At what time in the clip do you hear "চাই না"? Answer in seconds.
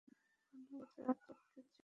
1.53-1.71